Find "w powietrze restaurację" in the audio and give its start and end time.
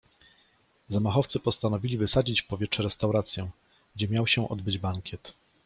2.41-3.49